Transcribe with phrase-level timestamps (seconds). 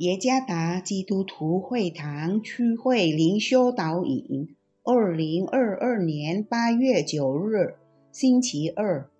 [0.00, 7.74] 耶加达基督徒会堂区会灵修导引，二零二二年八月九日，
[8.10, 9.10] 星期二，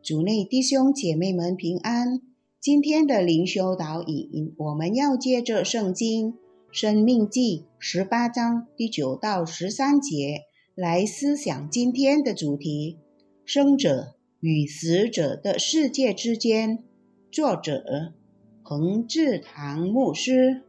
[0.00, 2.20] 主内弟兄姐妹们平安。
[2.60, 6.34] 今天的灵修导引，我们要借着圣经
[6.70, 10.42] 《生命记》十八章第九到十三节
[10.76, 12.96] 来思想今天的主题：
[13.44, 16.84] 生者与死者的世界之间。
[17.32, 18.12] 作者。
[18.74, 20.32] 彭志堂牧师，《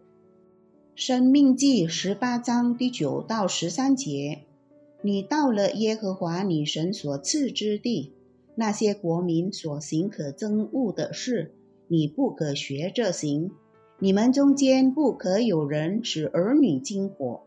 [0.94, 4.40] 生命记》十八章第九到十三节：
[5.02, 8.12] 你到了耶和华你神所赐之地，
[8.56, 11.54] 那些国民所行可憎恶的事，
[11.88, 13.52] 你不可学着行。
[14.00, 17.40] 你们中间不可有人使儿女经火，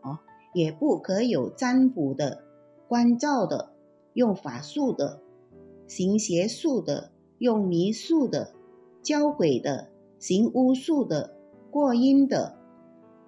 [0.55, 2.41] 也不可有占卜的、
[2.87, 3.73] 关照的、
[4.13, 5.21] 用法术的、
[5.85, 8.55] 行邪术的、用迷术的、
[9.03, 9.89] 教鬼的。
[10.19, 11.35] 行巫术的、
[11.69, 12.55] 过阴的，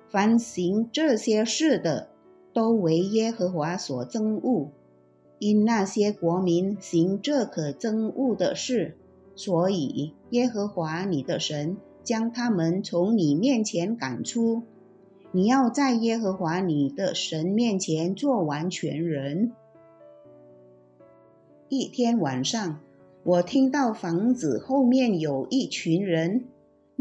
[0.09, 2.09] 凡行这些事的，
[2.53, 4.71] 都为耶和华所憎恶。
[5.37, 8.97] 因那些国民行这可憎恶的事，
[9.35, 14.63] 所以耶和华你的神将他们从你面前赶出。
[15.31, 19.53] 你要在耶和华你的神面前做完全人。
[21.69, 22.79] 一天晚上，
[23.23, 26.45] 我听到房子后面有一群人。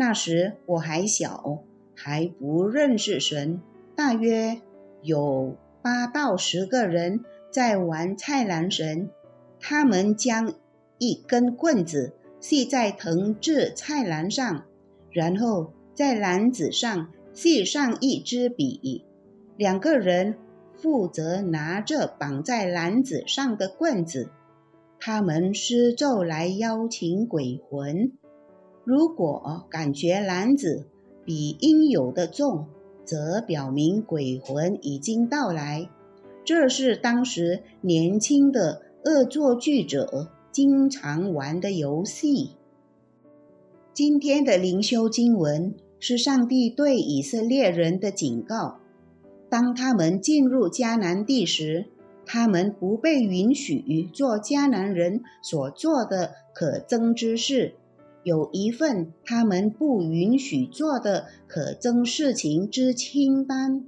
[0.00, 1.64] 那时我还小，
[1.96, 3.60] 还不认识神，
[3.96, 4.60] 大约
[5.02, 9.10] 有八到十个人在玩菜篮神。
[9.58, 10.54] 他们将
[10.98, 14.66] 一根棍子系在藤制菜篮上，
[15.10, 19.04] 然后在篮子上系上一支笔。
[19.56, 20.36] 两个人
[20.76, 24.31] 负责拿着绑在篮子上的棍子，
[25.00, 28.12] 他们施咒来邀请鬼魂。
[28.88, 30.87] 如果感觉篮子
[31.22, 32.69] 比应有的重，
[33.04, 35.91] 则表明鬼魂已经到来。
[36.43, 42.53] 这是当时年轻的恶作剧者经常玩的游戏。
[43.93, 48.78] 今天的灵修经文是上帝对以色列人的警告：
[49.50, 51.84] 当他们进入迦南地时，
[52.25, 57.75] 他们不被允许做迦南人所做的可憎之事。
[58.25, 63.84] 有一份他们不允许做的可憎事情之清单，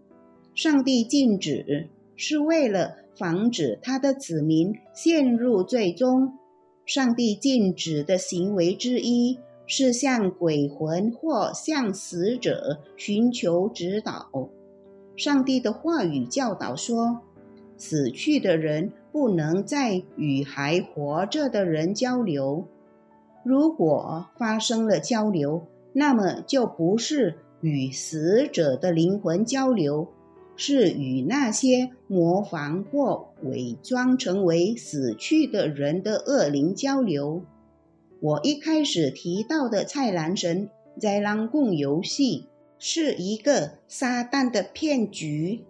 [0.55, 6.35] 上帝禁止，是为了防止他的子民陷入最终。
[6.87, 14.51] 上帝禁止的行为之一是向鬼魂或向死者寻求指导。
[15.17, 17.21] 上帝的话语教导说，
[17.77, 22.67] 死去的人不能再与还活着的人交流。
[23.45, 30.09] 如果发生了交流，那么就不是与死者的灵魂交流，
[30.57, 37.43] 是与那些模仿或伪装成为死去的人的恶灵交流。
[38.21, 40.69] 我一开始提到的菜篮神
[41.01, 42.47] 在狼共游戏
[42.79, 45.65] 是一个撒旦的骗局。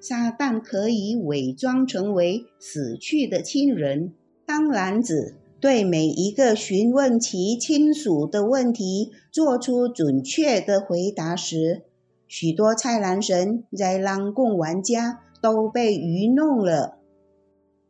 [0.00, 4.12] 撒旦可以伪装成为死去的亲人，
[4.44, 5.36] 当男子。
[5.64, 11.84] 对每一个询问其亲属的问题做出准确的回答时，
[12.28, 16.98] 许多菜篮神在狼共玩家都被愚弄了。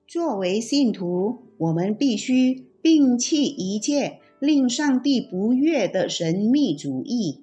[0.06, 7.42] 作为信徒，我们必须摒弃一切令上帝不悦的神秘主义。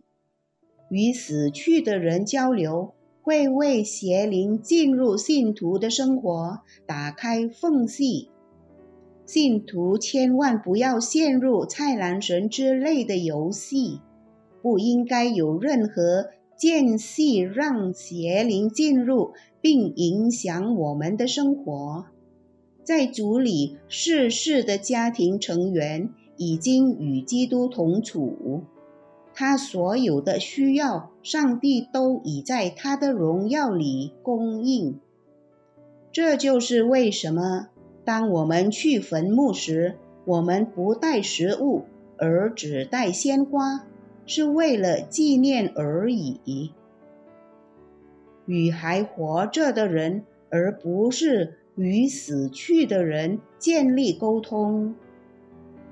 [0.89, 8.30] 与死去的人交流，会为邪灵进入信徒的生活打开缝隙。
[9.33, 14.01] 信徒千万不要陷入菜篮神之类的游戏，
[14.61, 22.07] 不应该有任何间隙让邪灵进入并影响我们的生活。
[22.83, 28.63] 在主里逝世的家庭成员已经与基督同处，
[29.33, 34.99] 他所有的需要，上帝都已在他的荣耀里供应。
[36.11, 37.69] 这就是为什么。
[38.03, 39.95] 当我们去坟墓时，
[40.25, 41.85] 我们不带食物，
[42.17, 43.85] 而只带鲜花，
[44.25, 46.73] 是为了纪念而已。
[48.45, 54.95] 与还活着的人，而不是与死去的人建立沟通。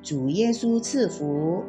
[0.02, 1.64] 主耶稣赐福。